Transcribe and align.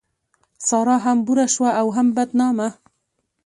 سارا 0.67 0.97
هم 1.05 1.17
بوره 1.25 1.45
شوه 1.53 1.69
او 1.79 1.87
هم 1.97 2.07
بدنامه. 2.17 2.69